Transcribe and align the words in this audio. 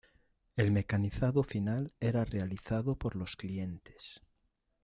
El 0.55 0.71
mecanizado 0.71 1.43
final 1.43 1.93
era 1.99 2.25
realizado 2.25 2.95
por 2.95 3.15
los 3.15 3.35
clientes. 3.35 4.23